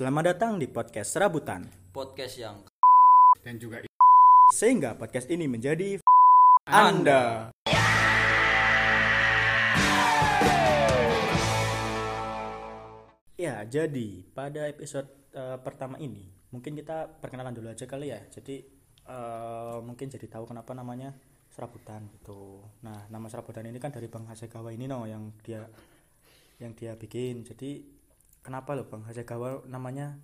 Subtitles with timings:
[0.00, 1.68] Selamat datang di podcast Serabutan.
[1.92, 2.64] podcast yang
[3.44, 3.84] dan juga
[4.48, 6.00] Sehingga podcast ini menjadi
[6.64, 7.52] Anda.
[13.36, 15.04] Ya, jadi pada episode
[15.36, 18.24] eh, pertama ini mungkin kita perkenalan dulu aja kali ya.
[18.32, 18.56] Jadi
[19.04, 21.12] eh, mungkin jadi tahu kenapa namanya
[21.52, 22.64] Serabutan gitu.
[22.88, 25.60] Nah, nama Serabutan ini kan dari Bang Hasegawa ini no yang dia
[26.56, 27.44] yang dia bikin.
[27.44, 27.99] Jadi
[28.40, 30.16] kenapa loh Bang Hasegawa namanya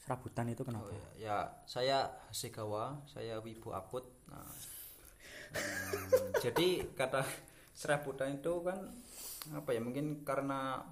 [0.00, 0.88] Serabutan itu kenapa?
[0.88, 4.42] oh ya, ya saya Hasegawa saya Wibu Aput nah
[5.54, 7.22] hmm, jadi kata
[7.72, 8.76] serabutan itu kan
[9.52, 10.84] apa ya mungkin karena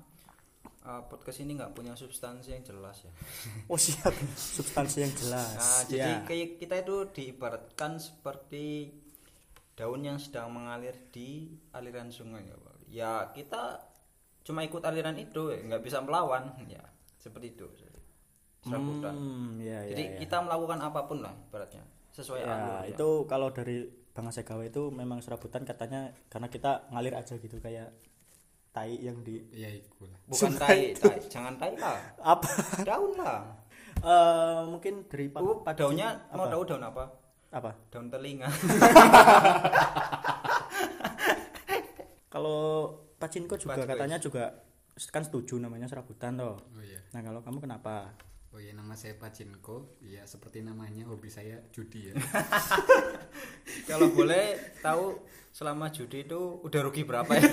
[0.83, 3.13] uh, podcast ini nggak punya substansi yang jelas ya
[3.73, 5.53] Oh siap, substansi yang jelas.
[5.55, 6.25] nah jadi Ya.
[6.25, 8.93] kayak kita itu diibaratkan seperti
[9.75, 12.77] daun yang sedang mengalir di aliran sungai ya Pak.
[12.89, 13.63] ya kita
[14.49, 16.81] cuma ikut aliran itu ya, nggak bisa melawan ya
[17.15, 17.69] seperti itu
[18.59, 20.17] serabutan Hmm, ya, ya, Jadi ya.
[20.19, 22.73] kita melakukan apa pun lah ibaratnya sesuai Ya, alur.
[22.83, 22.91] ya.
[22.91, 27.93] itu kalau dari Bang Hasegawa itu memang serabutan katanya karena kita ngalir aja gitu kayak
[28.69, 31.99] tai yang di ya iku lah bukan tai, tai, jangan tai lah.
[32.35, 32.49] apa?
[32.83, 33.41] Daun lah.
[33.99, 36.53] Eh, mungkin dari Pak Uh, daunnya mau apa?
[36.53, 37.05] tahu daun apa?
[37.51, 37.71] apa?
[37.89, 38.47] Daun telinga.
[42.29, 44.45] Kalau Pacinko juga Pacinko, katanya juga
[45.09, 46.55] kan setuju namanya serabutan toh.
[46.57, 48.15] oh iya Nah, kalau kamu kenapa?
[48.49, 52.15] oh iya nama saya Pacinko ya seperti namanya hobi saya judi ya
[53.89, 55.19] Kalau boleh tahu
[55.51, 57.43] selama judi itu udah rugi berapa ya?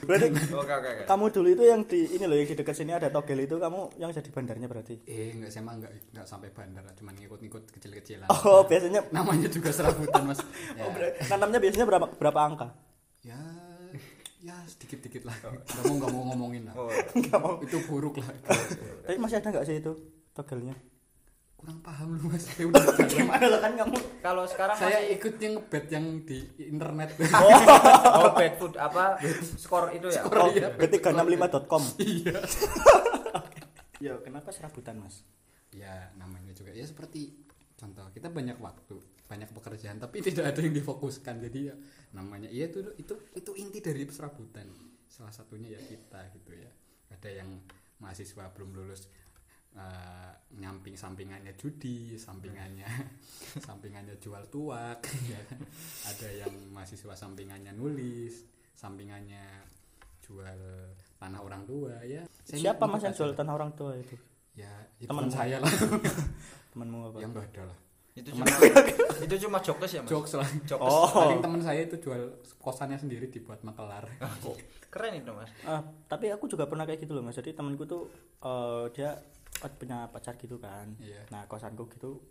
[0.00, 1.04] Berarti oke oke oke.
[1.04, 3.92] kamu dulu itu yang di ini loh yang di dekat sini ada togel itu kamu
[3.98, 5.04] yang jadi bandarnya berarti.
[5.04, 9.68] eh enggak saya mah enggak enggak sampai bandar cuman ngikut-ngikut kecil-kecilan Oh, biasanya namanya juga
[9.68, 10.40] serabutan mas
[10.72, 10.96] ya, oh,
[11.28, 12.68] nanamnya biasanya berapa berapa angka?
[13.20, 13.40] Ya
[14.38, 17.58] ya sedikit-dikit lah nggak mau nggak mau ngomongin lah Oh, Enggak mau.
[17.58, 18.30] itu buruk lah
[19.02, 19.92] Tapi masih ada nggak sih itu
[20.32, 20.76] togelnya?
[21.58, 23.98] kurang paham lu mas saya udah Gimana lo kan kamu?
[24.22, 27.18] kalau sekarang saya masih ikut yang bet yang di internet
[28.14, 29.18] oh bad food apa
[29.58, 30.22] skor itu ya?
[30.22, 30.70] Oh, iya.
[30.76, 31.82] ketika65.com.
[31.98, 32.38] iya
[33.98, 35.26] Ya, kenapa serabutan, Mas?
[35.68, 37.34] ya namanya juga ya seperti
[37.78, 38.98] contoh kita banyak waktu
[39.30, 41.38] banyak pekerjaan tapi tidak ada yang difokuskan.
[41.46, 41.74] Jadi ya
[42.18, 44.66] namanya iya itu itu itu inti dari serabutan
[45.06, 46.70] salah satunya ya kita gitu ya.
[47.14, 47.50] Ada yang
[48.02, 49.06] mahasiswa belum lulus
[49.78, 52.88] eh, nyamping sampingannya judi sampingannya
[53.66, 54.98] sampingannya jual tuak
[55.32, 55.42] ya.
[56.10, 58.42] Ada yang mahasiswa sampingannya nulis
[58.74, 59.42] sampingannya
[60.24, 60.60] jual
[61.18, 62.22] tanah orang tua ya.
[62.44, 64.27] Saya Siapa Mas yang jual tanah orang tua itu?
[64.58, 65.70] Ya, ya Teman teman saya lah
[66.74, 67.18] Temanmu apa?
[67.22, 67.78] yang beda lah
[68.12, 68.44] Itu cuma
[69.18, 70.10] itu cuma jokes ya, Mas?
[70.10, 70.82] jokes lah Jokes.
[70.84, 71.06] Oh.
[71.08, 72.18] paling teman saya itu jual
[72.58, 74.10] kosannya sendiri dibuat makelar
[74.90, 75.52] Keren itu, Mas.
[75.62, 77.36] Ah, tapi aku juga pernah kayak gitu loh, Mas.
[77.36, 78.08] Jadi temanku tuh
[78.40, 79.20] eh, dia
[79.70, 80.96] punya pacar gitu kan.
[80.96, 81.28] Iya.
[81.28, 82.24] Nah, kosanku gitu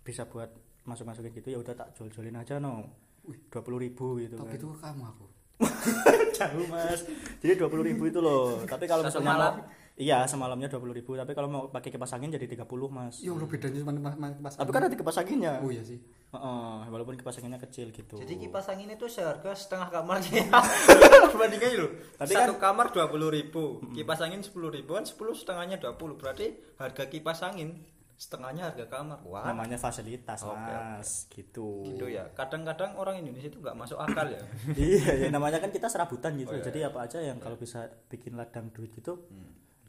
[0.00, 0.46] bisa buat
[0.82, 2.86] masuk-masukin gitu ya udah tak jual-jualin aja no.
[3.22, 4.54] Dua puluh ribu gitu Tok kan.
[4.54, 5.26] itu ke kamu aku
[6.38, 7.02] Jauh mas.
[7.38, 8.62] Jadi dua puluh ribu itu loh.
[8.62, 9.54] Tapi kalau misalnya malam?
[10.02, 11.14] Iya semalamnya dua puluh ribu.
[11.14, 13.14] Tapi kalau mau pakai kipas angin jadi 30 mas.
[13.18, 15.58] ya Allah bedanya cuma ma- ma- pas Tapi kan ada kipas anginnya.
[15.58, 16.02] oh iya sih
[16.32, 18.16] Heeh, walaupun kipas anginnya kecil gitu.
[18.16, 20.48] Jadi kipas angin itu seharga setengah kamarnya.
[21.38, 21.90] Bandingnya loh.
[22.16, 26.16] Tapi Satu kamar dua puluh ribu, kipas angin sepuluh ribuan, sepuluh setengahnya dua puluh.
[26.16, 27.76] Berarti harga kipas angin
[28.14, 29.18] setengahnya harga kamar.
[29.24, 30.54] Wah, namanya fasilitas oke.
[30.54, 31.82] mas gitu.
[31.84, 32.30] gitu ya.
[32.30, 34.40] Kadang-kadang orang Indonesia itu nggak masuk akal ya.
[34.78, 37.82] iya ya namanya kan kita serabutan gitu Oh, iya, jadi apa aja yang kalau bisa
[38.06, 39.26] bikin ladang duit gitu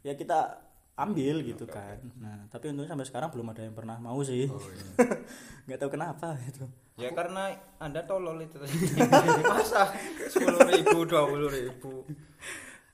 [0.04, 0.60] ya kita
[0.94, 1.98] ambil gitu kan.
[2.22, 4.46] nah tapi untungnya sampai sekarang belum ada yang pernah mau sih.
[4.46, 4.86] Oh iya.
[5.66, 6.70] Nggak tahu kenapa gitu.
[6.94, 7.50] Ya karena
[7.82, 8.70] anda tolol itu tadi.
[9.50, 9.90] Masa?
[10.30, 12.06] Sepuluh ribu, dua puluh ribu.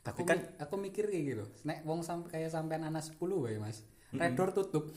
[0.01, 1.45] tapi kan aku mikir kayak gitu.
[1.69, 3.85] Nek wong sampai kayak sampean anak 10 wae mas.
[4.17, 4.91] Redor tutup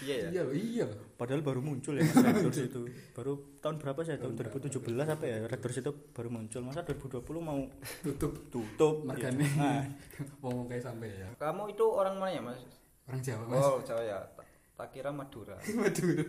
[0.00, 0.28] Iya ya.
[0.30, 2.82] iya loh iya loh padahal baru muncul ya mas Redors itu
[3.12, 7.58] baru tahun berapa sih tahun 2017 apa ya Redors itu baru muncul masa 2020 mau
[8.02, 9.40] tutup tutup Mergane.
[9.40, 9.58] gitu.
[9.58, 9.82] nah,
[10.42, 12.60] wong kayak sampai ya Kamu itu orang mana ya mas?
[13.04, 14.18] orang Jawa mas Oh Jawa ya.
[14.30, 14.46] Tak-
[14.88, 15.58] kira Madura.
[15.82, 16.22] Madura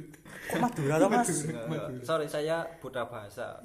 [0.50, 3.62] kok Madura toh mas Enggak, Sorry saya buta bahasa.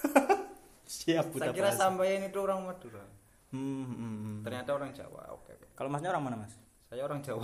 [0.86, 1.90] siap buta Saya kira bahasa.
[1.90, 3.02] sampein itu orang Madura.
[3.50, 4.36] Hmm, hmm, hmm.
[4.42, 5.34] Ternyata orang Jawa.
[5.34, 5.50] Oke.
[5.52, 5.66] oke.
[5.74, 6.54] kalau masnya orang mana mas
[6.86, 7.42] Saya orang Jawa.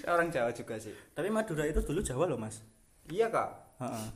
[0.00, 0.96] Saya orang Jawa juga sih.
[1.12, 2.64] tapi Madura itu dulu Jawa loh mas
[3.06, 3.50] Iya kak.
[3.78, 4.08] Heeh.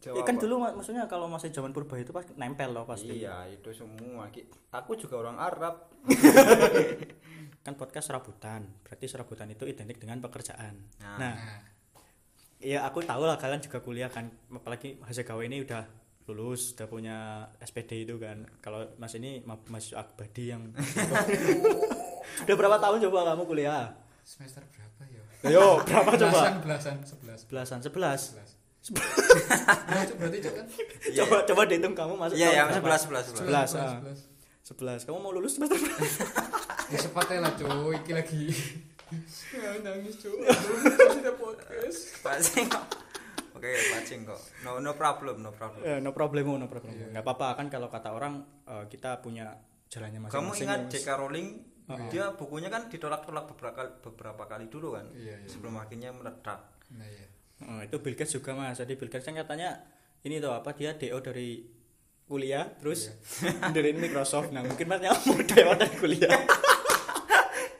[0.00, 0.16] Jawa.
[0.16, 0.42] Ya kan apa?
[0.42, 3.12] dulu mak- maksudnya kalau masih zaman purba itu pas nempel loh pasti.
[3.14, 4.24] Iya itu semua.
[4.72, 5.92] Aku juga orang Arab.
[7.60, 8.64] Kan podcast serabutan.
[8.80, 10.80] Berarti serabutan itu identik dengan pekerjaan.
[10.96, 11.16] Nah.
[11.20, 11.34] Nah,
[12.56, 15.84] ya aku tahu lah kalian juga kuliah kan apalagi hasil gawe ini udah
[16.24, 17.16] lulus udah punya
[17.58, 20.68] SPD itu kan kalau mas ini ma- mahasiswa akbadi yang
[22.44, 23.92] udah berapa tahun coba kamu kuliah
[24.30, 28.50] semester berapa ya ayo berapa coba belasan belasan sebelas belasan sebelas sebelas
[29.90, 30.64] Nah, itu berarti itu kan
[31.20, 32.78] coba coba dihitung kamu masuk Iya, ya, berapa?
[32.80, 33.36] sebelas, sebelas, sebelas.
[33.36, 33.90] Sebelas, ah.
[33.92, 34.18] sebelas
[34.62, 36.06] sebelas kamu mau lulus semester berapa?
[36.88, 38.42] ya sepatnya lah cuy iki lagi
[39.52, 40.38] ya, nangis cuy
[41.18, 42.84] tidak podcast Pacing kok.
[43.50, 44.40] Oke, pacing kok.
[44.62, 45.82] No no problem, no problem.
[45.82, 47.06] Eh, no problem no problem Iya.
[47.12, 49.58] nggak apa-apa kan kalau kata orang eh, kita punya
[49.90, 50.92] jalannya Kamu masing-masing ingat ya, Mas.
[50.94, 51.08] J.K.
[51.18, 51.48] Rowling?
[51.90, 52.06] Oh, iya.
[52.08, 55.10] Dia bukunya kan ditolak-tolak beberapa kali, beberapa kali dulu kan.
[55.10, 55.48] Iya, iya.
[55.48, 56.60] Sebelum akhirnya meledak.
[56.90, 57.26] nah ya
[57.60, 59.84] Oh, itu Bill Gates juga mas jadi Bill Gates kan katanya
[60.22, 61.60] ini tuh apa dia DO dari
[62.24, 63.68] kuliah terus Iya.
[63.76, 66.30] dari Microsoft nah mungkin mas mau DO dari kuliah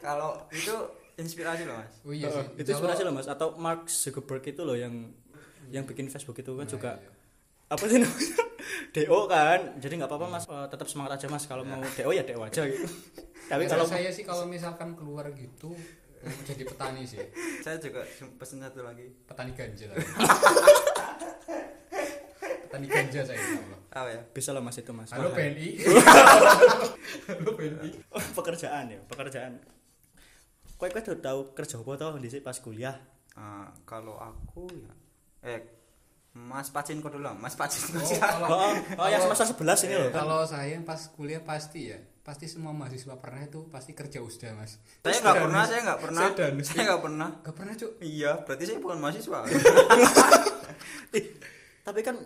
[0.00, 0.74] Kalau itu
[1.16, 1.92] inspirasi loh, Mas.
[2.00, 5.12] oh iya Oh, sih itu inspirasi loh mas atau Mark Zuckerberg itu loh yang
[5.68, 7.10] yang bikin Facebook itu kan Nah, juga iya.
[7.68, 8.36] apa sih namanya
[8.96, 12.20] DO kan jadi nggak apa-apa mas Eh, tetap semangat aja mas kalau mau DO ya
[12.20, 12.84] DO aja gitu
[13.50, 15.74] tapi kalau saya sih kalau misalkan keluar gitu
[16.20, 17.18] mau jadi petani sih.
[17.58, 18.04] Saya juga
[18.36, 19.08] pesen satu lagi.
[19.24, 19.96] petani ganja lah.
[22.62, 23.40] Petani ganja saya
[23.90, 24.22] Apa ya?
[24.30, 25.10] bisa loh mas itu mas.
[25.10, 25.32] Halo.
[25.32, 25.68] BNI
[27.26, 29.58] halo BNI Oh, pekerjaan ya pekerjaan.
[30.76, 32.94] Kue kue udah tahu kerja apa tau di sini pas kuliah?
[33.34, 34.92] Ah, kalau aku ya
[35.48, 35.60] eh
[36.30, 37.98] Mas Pacinko dulu, Mas Pacinko.
[37.98, 40.22] Oh, kalau- oh, oh yang semester 11 ini loh kan?
[40.22, 44.76] kalau saya pas kuliah pasti ya pasti semua mahasiswa pernah itu pasti kerja usda mas
[45.00, 46.22] saya nggak pernah, saya nggak pernah.
[46.22, 46.66] Saya danus.
[46.66, 47.28] Saya nggak pernah.
[47.40, 49.38] gak pernah cuk Iya, berarti saya bukan mahasiswa.
[51.80, 52.16] Tapi kan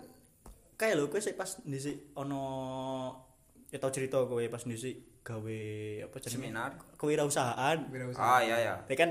[0.74, 2.42] kayak lo kue sih pas di sini ono
[3.70, 4.92] ya tau cerita kowe pas di sini
[5.22, 5.60] gawe
[6.04, 6.70] apa jenenge Seminar.
[6.94, 8.20] kewirausahaan Wirausaha.
[8.20, 8.74] Ah, iya ya.
[8.82, 9.10] tapi kan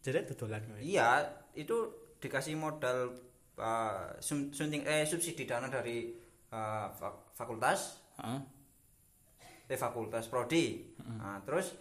[0.00, 1.76] jadi dodolan kowe Iya, itu
[2.16, 3.12] dikasih modal
[3.56, 6.14] uh, sum- sunting eh subsidi dana dari
[6.48, 8.40] uh, fak- fakultas Heeh.
[9.72, 10.92] Eh fakultas prodi.
[11.00, 11.72] Nah, terus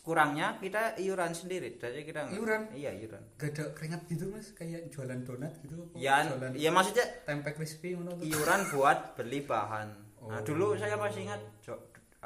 [0.00, 1.76] kurangnya kita iuran sendiri.
[1.76, 2.72] Jadi kita Iuran?
[2.72, 3.22] Iya, iuran.
[3.36, 5.76] gak ada keringat gitu mas kayak jualan donat gitu?
[5.94, 8.18] Ya, jualan ya maksudnya tempe crispy tuh.
[8.18, 9.88] iuran buat beli bahan.
[10.18, 10.42] Nah, Oh.
[10.42, 11.84] dulu saya masih ingat ju-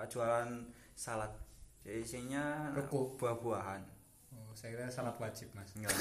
[0.08, 0.48] jualan
[0.96, 1.28] salad.
[1.82, 2.70] Jadi isinya
[3.18, 3.82] buah-buahan.
[4.32, 5.92] oh saya kira salat wajib mas Enggak.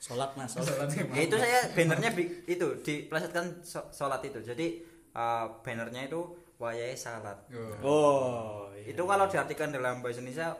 [0.00, 0.88] sholat mas sholat.
[0.88, 2.10] Ya itu saya bannernya
[2.46, 4.66] itu diplesetkan sholat itu jadi
[5.12, 6.20] uh, bannernya itu
[6.56, 7.36] wayai salat.
[7.52, 7.74] Oh.
[7.84, 8.92] oh iya.
[8.96, 10.56] itu kalau diartikan dalam bahasa Indonesia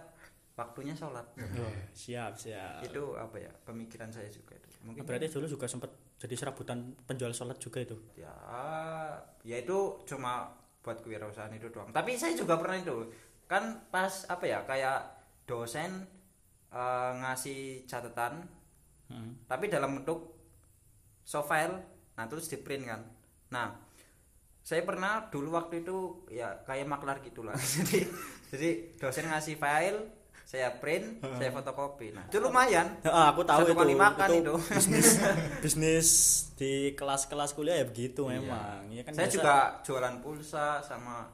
[0.56, 2.81] waktunya sholat Oh, siap siap.
[2.81, 4.69] Itu apa ya pemikiran saya juga itu.
[4.81, 7.96] Nah, mungkin berarti dulu juga sempat jadi serabutan penjual sholat juga itu?
[8.16, 8.32] Ya
[9.44, 10.48] ya itu cuma
[10.81, 11.93] buat kewirausahaan itu doang.
[11.93, 13.12] Tapi saya juga pernah itu
[13.46, 14.98] kan pas apa ya kayak
[15.46, 16.08] dosen
[16.72, 18.43] uh, ngasih catatan
[19.06, 19.31] Heeh.
[19.46, 20.34] tapi dalam bentuk
[21.22, 21.78] soft file
[22.16, 23.04] nah terus di print kan.
[23.52, 23.85] Nah
[24.66, 27.54] saya pernah dulu waktu itu ya kayak maklar gitulah.
[27.78, 28.02] Jadi
[28.46, 30.00] jadi dosen ngasih file
[30.42, 32.10] saya print saya fotokopi.
[32.10, 32.98] Nah itu lumayan.
[33.02, 33.78] Ah, aku tahu Satu itu.
[33.78, 34.54] kali makan itu.
[34.74, 35.08] bisnis
[35.58, 36.08] bisnis
[36.54, 38.30] di kelas-kelas kuliah ya begitu Iya.
[38.36, 38.80] memang.
[38.90, 41.30] Iya kan saya biasa- juga jualan pulsa sama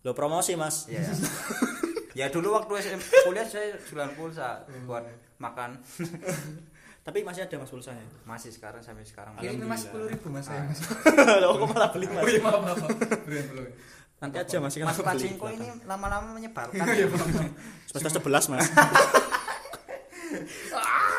[0.00, 0.84] lo promosi mas.
[0.86, 1.00] Ya
[2.20, 5.80] ya dulu waktu SM, kuliah saya jualan pulsa buat makan
[7.04, 8.00] tapi masih ada mas pulsanya?
[8.24, 9.36] Masih sekarang sampai sekarang.
[9.36, 10.80] Kirim mas sepuluh ribu mas saya mas.
[11.44, 12.24] Lo kok malah beli mas?
[12.24, 12.80] Oh iya maaf maaf
[14.24, 16.80] nanti aja mas Mas Pacinko ini lama-lama menyebalkan
[17.84, 18.64] semester 11 mas.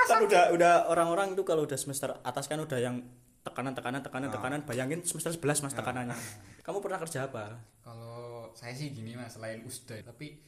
[0.10, 3.06] Kan udah udah orang-orang itu kalau udah semester atas kan udah yang
[3.46, 4.60] tekanan tekanan tekanan tekanan.
[4.66, 6.18] Bayangin semester 11 mas tekanannya.
[6.66, 7.62] Kamu pernah kerja apa?
[7.86, 10.02] Kalau saya sih gini mas selain usda.
[10.02, 10.42] Tapi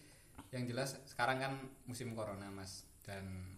[0.49, 1.51] yang jelas sekarang kan
[1.85, 2.89] musim corona mas.
[3.05, 3.53] Dan.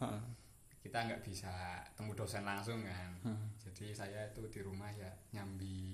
[0.89, 1.53] Kita nggak bisa
[1.93, 3.13] temu dosen langsung kan.
[3.61, 5.93] Jadi saya itu di rumah ya nyambi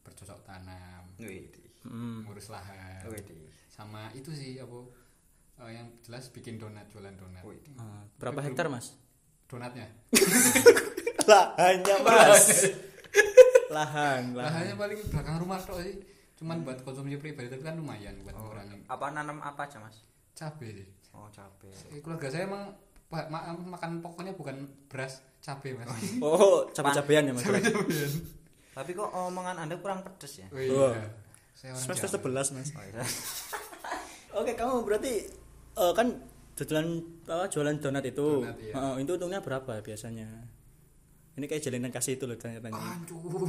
[0.00, 1.04] bercocok tanam
[1.84, 2.24] Hmm.
[2.24, 3.04] ngurus lahan.
[3.06, 3.22] Wih,
[3.68, 4.74] sama itu sih apa
[5.62, 7.46] eh, yang jelas bikin donat jualan donat.
[7.76, 8.98] Ah, berapa hektar mas?
[9.46, 9.86] Donatnya.
[11.30, 12.46] Lahannya mas.
[13.68, 14.34] Lahan lahan.
[14.34, 15.94] Lahannya paling belakang rumah tok sih.
[16.34, 20.02] Cuman buat konsumsi pribadi tapi kan lumayan buat ngurangin Apa nanam apa aja mas?
[20.34, 20.88] cabai sih.
[21.14, 21.70] Oh cabe.
[21.96, 22.74] Keluarga saya emang
[23.08, 25.86] makan pokoknya bukan beras cabai mas
[26.18, 27.46] oh cabai-cabean ya mas
[28.76, 30.48] Tapi kok omongan anda kurang pedes ya?
[30.52, 30.74] oh, iya.
[30.76, 30.92] Wah.
[31.56, 32.44] saya orang semester Jawa.
[32.44, 33.02] 11 mas Oh, iya.
[34.42, 35.12] oke kamu berarti
[35.76, 36.06] eh, kan
[36.56, 36.88] jualan
[37.24, 38.74] apa jualan donat itu Donat, iya.
[38.76, 40.28] Heeh, itu untungnya berapa biasanya
[41.36, 43.48] ini kayak jalinan kasih itu loh tanya-tanya Aduh.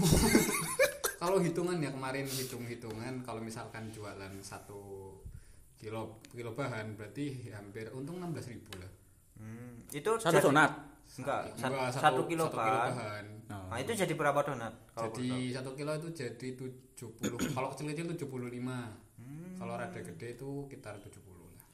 [1.21, 5.11] kalau hitungan ya kemarin hitung-hitungan kalau misalkan jualan satu
[5.75, 8.91] kilo kilo bahan berarti hampir untung 16.000 ribu lah
[9.37, 10.71] Hmm, itu satu jadi- donat?
[11.17, 12.91] Enggak sat- Enggak, satu, kilo satu bahan.
[12.93, 13.25] bahan.
[13.47, 16.99] nah itu jadi berapa donat kalau jadi satu kilo itu jadi 70
[17.55, 18.27] kalau kecil-kecil 75
[19.57, 21.65] kalau rada gede itu sekitar 70 lah.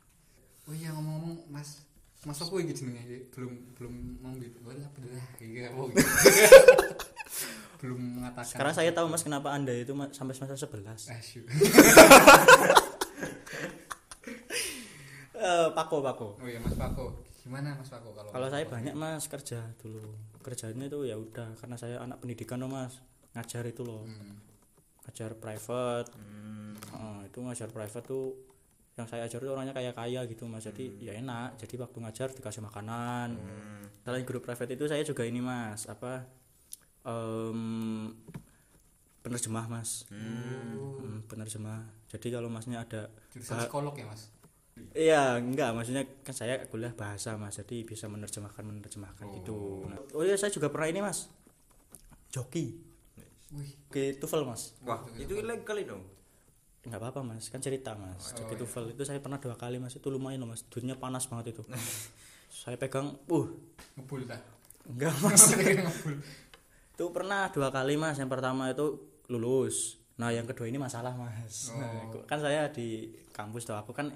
[0.64, 1.84] Oh iya ngomong-ngomong mas
[2.24, 3.94] mas aku iki jenenge belum belum
[4.24, 4.56] mau gitu.
[4.64, 6.00] Wah, apa dah iya oh, gitu.
[7.84, 11.44] belum mengatakan sekarang saya tahu mas kenapa anda itu sampai semester 11 Asyik.
[15.36, 17.12] Eh, pako pako oh iya mas Pako
[17.44, 20.16] gimana mas Pako kalau kalau saya banyak mas kerja dulu.
[20.40, 23.04] Kerjanya itu ya udah karena saya anak pendidikan loh mas.
[23.36, 24.08] Ngajar itu loh.
[24.08, 24.40] Hmm.
[25.04, 26.16] ngajar private.
[26.16, 28.32] Hmm, Heeh, itu ngajar private tuh
[28.96, 30.64] yang saya ajar itu orangnya kaya kaya gitu mas.
[30.64, 31.00] Jadi Hmm.
[31.02, 31.50] ya enak.
[31.60, 33.36] Jadi waktu ngajar dikasih makanan.
[34.02, 36.24] Selain guru private itu saya juga ini mas apa
[37.04, 38.16] em,
[39.20, 40.08] penerjemah mas.
[40.08, 41.84] Hmm, penerjemah.
[42.08, 44.32] Jadi kalau masnya ada jurusan psikolog ya mas
[44.94, 49.86] Iya, enggak, maksudnya kan saya kuliah bahasa Mas, jadi bisa menerjemahkan menerjemahkan gitu.
[49.86, 51.30] Nah, oh iya, saya juga pernah ini Mas.
[52.30, 52.74] Joki
[53.54, 54.74] wih ke TOEFL Mas.
[54.82, 55.94] wah itu ilegal itu
[56.84, 58.34] Enggak apa-apa Mas, kan cerita Mas.
[58.34, 58.60] Oh, Joki iya.
[58.60, 60.66] TOEFL itu saya pernah dua kali Mas, itu lumayan loh Mas.
[60.66, 61.62] Dunia panas banget itu.
[62.54, 63.48] saya pegang, uh,
[63.94, 64.42] ngebul dah
[64.84, 65.54] enggak Mas.
[65.54, 66.18] ngebul
[66.94, 68.18] itu pernah dua kali Mas.
[68.18, 68.86] Yang pertama itu
[69.30, 70.02] lulus.
[70.14, 71.70] Nah, yang kedua ini masalah Mas.
[71.74, 72.26] Nah, Oh.
[72.26, 74.10] kan saya di kampus tuh aku kan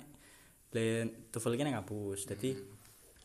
[0.72, 2.28] lain TOEFL ini kampus.
[2.28, 2.52] Jadi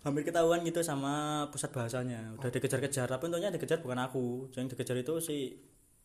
[0.03, 2.35] hampir ketahuan gitu sama pusat bahasanya.
[2.35, 4.51] Udah dikejar-kejar, tapi untungnya dikejar bukan aku.
[4.53, 5.37] Yang dikejar itu si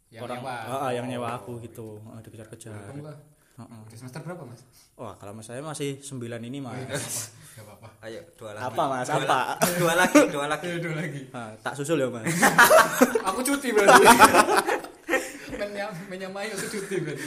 [0.08, 0.56] yang orang nyewa.
[0.65, 2.00] Ah, ah, yang nyewa aku gitu.
[2.08, 2.94] Ah, dikejar-kejar.
[3.58, 3.79] Heeh.
[3.89, 4.62] Udah semester berapa mas?
[4.94, 7.34] Wah, kalau mas saya masih sembilan ini Oh, iya, mas.
[7.58, 9.08] Gak apa-apa ayo dua lagi Apa mas?
[9.10, 9.25] Dua Apa?
[9.25, 12.29] la- dua lagi dua lagi dua lagi Ah, tak susul ya mas.
[13.34, 14.06] Aku cuti berarti
[15.58, 17.25] Menyam, Menyamai aku cuti berarti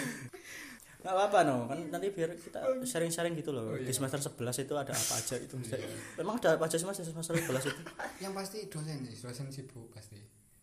[1.00, 3.73] Gak apa-apa no, kan nanti biar kita sharing-sharing gitu loh.
[3.73, 3.88] Oh, iya.
[3.88, 5.57] Di semester 11 itu ada apa aja itu.
[6.16, 7.83] Memang ada apa aja di semester 11 itu?
[8.25, 10.21] Yang pasti dosen sih, dosen sibuk pasti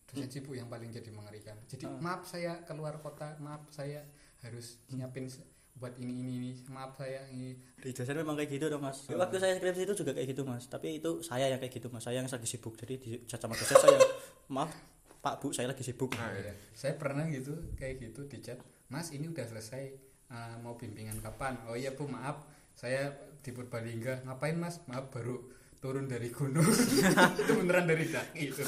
[0.07, 1.99] Dosen sibuk yang paling jadi mengerikan Jadi Ah.
[1.99, 4.05] maaf saya keluar kota, maaf saya
[4.39, 5.43] harus nyiapin se-
[5.75, 9.03] buat ini ini ini maaf saya ini Di dosen memang kayak gitu dong mas.
[9.05, 10.65] Waktu saya skripsi itu juga kayak gitu mas.
[10.65, 12.01] Tapi itu saya yang kayak gitu mas.
[12.01, 12.73] Saya yang lagi sibuk.
[12.77, 13.99] Jadi di sama dosen saya,
[14.55, 14.71] maaf
[15.17, 16.13] Pak Bu saya lagi sibuk.
[16.15, 16.53] Nah, iya.
[16.71, 21.57] saya pernah gitu kayak gitu di chat mas ini udah selesai eh, mau bimbingan kapan?
[21.67, 22.43] Oh iya bu maaf.
[22.73, 23.09] Saya
[23.41, 24.23] di Purbalingga.
[24.23, 24.79] Ngapain mas?
[24.85, 25.39] Maaf baru
[25.77, 26.65] turun dari gunung.
[27.41, 28.61] Itu beneran dari daki itu.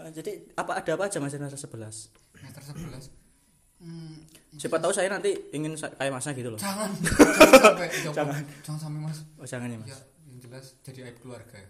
[0.00, 2.40] Ah, Jadi apa ada apa aja mas semester 11?
[2.40, 3.12] semester 11
[3.84, 4.16] hmm,
[4.56, 6.60] Siapa tahu saya nanti ingin kayak masnya gitu loh.
[6.60, 6.88] jangan.
[7.04, 8.14] Jangan sampai jangan,
[8.64, 8.78] jangan.
[8.80, 9.18] Sampai mas.
[9.36, 9.88] Oh jangan ya mas.
[9.92, 11.60] ya yang jelas jadi aib keluarga.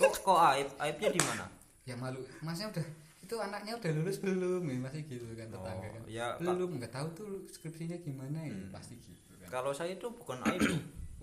[0.00, 0.68] Kok kok aib?
[0.80, 1.44] Aibnya di mana?
[1.84, 2.24] Ya malu.
[2.40, 2.86] Masnya udah
[3.34, 4.62] itu anaknya udah lulus belum?
[4.62, 6.00] Ya masih gitu kan tetangga kan.
[6.00, 8.70] Oh, ya, belum nggak tahu tuh skripsinya gimana ya Hmm.
[8.70, 9.50] pasti gitu kan.
[9.50, 10.62] Kalau saya itu bukan aib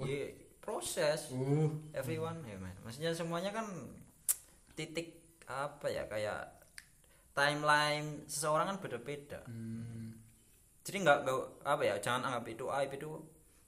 [0.03, 0.27] ya,
[0.59, 1.31] proses.
[1.31, 1.71] Uh.
[1.95, 3.63] Everyone ya mas maksudnya semuanya kan
[4.75, 5.15] titik
[5.47, 6.51] apa ya kayak
[7.31, 9.39] timeline seseorang kan beda-beda.
[9.47, 10.11] Hmm.
[10.81, 13.09] jadi nggak nggak- apa ya jangan anggap itu aib itu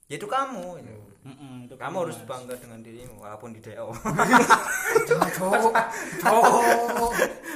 [0.08, 0.96] ya itu kamu ini.
[1.24, 2.28] Mm-mm, itu kamu harus Mas.
[2.28, 3.88] bangga dengan dirimu walaupun di DO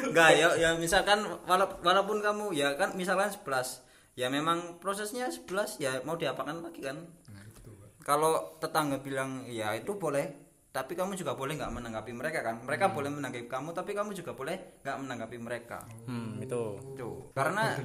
[0.07, 3.83] Enggak ya ya misalkan wala- walaupun kamu ya kan misalkan 11
[4.15, 6.97] ya memang prosesnya 11 ya mau diapakan lagi kan?
[7.27, 12.39] Nah itu kalau tetangga bilang ya itu boleh tapi kamu juga boleh nggak menanggapi mereka
[12.45, 12.61] kan?
[12.63, 15.83] Mereka boleh menanggapi kamu tapi kamu juga boleh nggak menanggapi mereka.
[16.05, 16.77] Hmm, itu.
[16.95, 17.75] tuh karena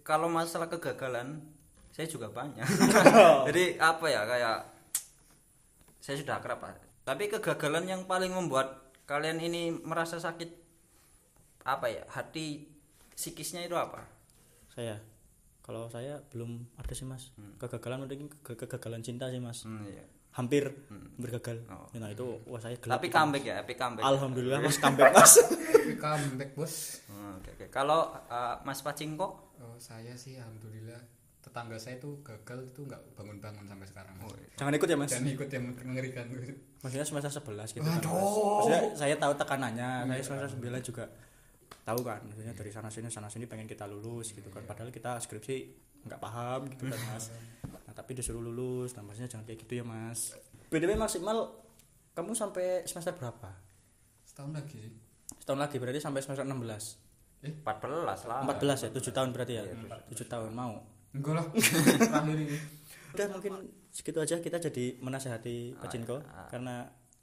[0.00, 1.42] kalau masalah kegagalan
[1.98, 2.62] saya juga banyak
[3.50, 4.58] jadi apa ya kayak
[5.98, 6.78] saya sudah akrab Pak.
[7.02, 10.46] tapi kegagalan yang paling membuat kalian ini merasa sakit
[11.64, 12.70] apa ya hati
[13.10, 14.06] psikisnya itu apa
[14.70, 14.94] Saya
[15.60, 17.28] kalau saya belum ada sih mas.
[17.58, 19.66] Kegagalan mungkin ke- kegagalan cinta sih mas.
[19.66, 20.00] Hmm, iya.
[20.30, 20.70] Hampir
[21.18, 21.60] bergagal.
[21.66, 21.90] Oh.
[21.92, 22.96] Nah itu wah saya gelap.
[22.96, 23.18] tapi itu, Mas.
[23.18, 25.34] comeback ya epic comeback Alhamdulillah mas comeback mas.
[25.36, 26.74] Tapi comeback bos
[27.04, 27.66] Hmm, oke, oke.
[27.68, 28.00] kalau
[28.30, 29.28] uh, Mas Pacingko
[29.58, 31.02] oh, saya sih alhamdulillah
[31.48, 34.36] tetangga saya tuh gagal itu nggak bangun-bangun sampai sekarang Mas.
[34.60, 35.10] Jangan ikut ya mas.
[35.10, 36.24] dan ikut yang mengerikan
[36.84, 37.96] Maksudnya semester 11 gitu kan.
[37.96, 38.04] Mas.
[38.04, 38.56] Waduh.
[38.60, 39.90] Maksudnya saya tahu tekanannya.
[40.12, 41.04] Saya semester 9 juga
[41.88, 42.20] tahu kan.
[42.28, 44.68] Maksudnya dari sana sini sana sini pengen kita lulus gitu kan.
[44.68, 45.56] Padahal kita skripsi
[46.04, 47.32] nggak paham gitu kan mas.
[47.64, 48.92] Nah tapi disuruh lulus.
[48.94, 50.36] Nah maksudnya jangan kayak gitu ya mas.
[50.68, 51.64] BTW maksimal
[52.12, 53.68] kamu sampai semester berapa?
[54.38, 54.94] setahun lagi sih
[55.42, 60.14] Setahun lagi berarti sampai semester 16 14 lah 14 ya 7 tahun berarti ya 7
[60.30, 60.78] tahun mau
[61.18, 61.46] enggak lah.
[61.98, 62.58] Terakhir ini.
[63.14, 63.52] Udah mungkin
[63.90, 66.30] segitu aja kita jadi menasehati ah, oh, Pacinko ya.
[66.30, 66.48] Ah, ah.
[66.48, 66.74] karena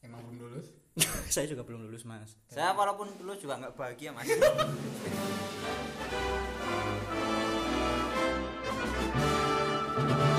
[0.03, 0.67] emang belum lulus?
[1.33, 2.35] saya juga belum lulus mas.
[2.51, 4.27] Saya walaupun lulus juga nggak bahagia mas.